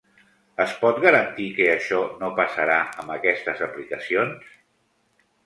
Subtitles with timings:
[0.63, 4.51] Es pot garantir que això no passarà amb aquestes aplicacions?